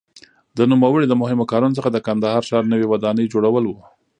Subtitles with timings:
[0.57, 3.79] د نوموړي د مهمو کارونو څخه د کندهار ښار نوې ودانۍ جوړول وو.